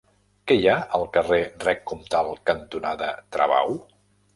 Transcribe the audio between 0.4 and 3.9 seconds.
Què hi ha al carrer Rec Comtal cantonada Travau?